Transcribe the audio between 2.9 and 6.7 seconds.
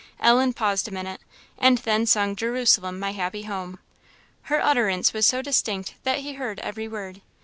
my happy home." Her utterance was so distinct that he heard